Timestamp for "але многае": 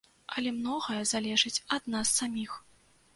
0.35-0.97